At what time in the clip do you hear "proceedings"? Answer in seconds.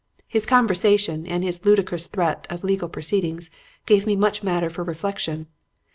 2.89-3.51